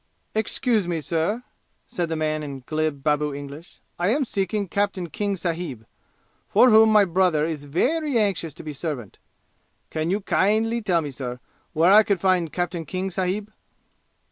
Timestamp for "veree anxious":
7.67-8.55